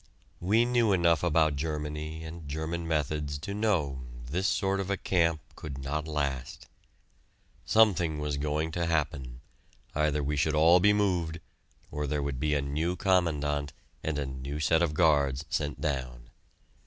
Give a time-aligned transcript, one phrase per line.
[0.39, 5.41] We knew enough about Germany and German methods to know this sort of a camp
[5.55, 6.65] could not last.
[7.65, 9.41] Something was going to happen;
[9.93, 11.39] either we should all be moved,
[11.91, 16.31] or there would be a new Commandant and a new set of guards sent down.